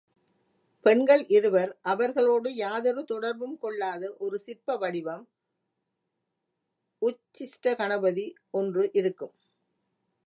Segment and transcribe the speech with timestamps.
[0.85, 5.23] பெண்கள் இருவர், அவர்களோடு யாதொரு தொடர்பும் கொள்ளாத ஒரு சிற்பவடிவம்
[7.01, 8.25] உச்சிஷ்ட கணபதி
[8.51, 9.33] ஒன்றும் இருக்கும்.